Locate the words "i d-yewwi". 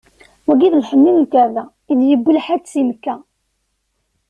1.91-2.31